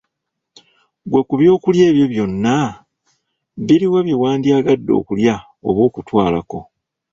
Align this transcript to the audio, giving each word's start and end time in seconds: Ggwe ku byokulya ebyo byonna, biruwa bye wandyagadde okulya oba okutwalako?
Ggwe 1.05 1.21
ku 1.27 1.33
byokulya 1.39 1.83
ebyo 1.91 2.05
byonna, 2.13 2.55
biruwa 3.65 3.99
bye 4.05 4.19
wandyagadde 4.21 4.91
okulya 4.99 5.35
oba 5.67 5.81
okutwalako? 5.87 6.59